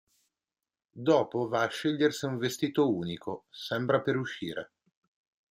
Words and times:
Dopo 1.09 1.47
va 1.47 1.61
a 1.61 1.67
scegliersi 1.67 2.25
un 2.25 2.39
vestito 2.39 2.89
unico, 2.91 3.45
sembra 3.51 4.01
per 4.01 4.17
uscire. 4.17 4.71